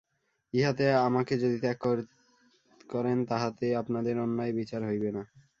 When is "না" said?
5.11-5.23